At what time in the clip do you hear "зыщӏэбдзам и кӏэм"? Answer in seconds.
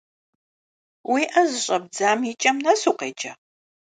1.49-2.57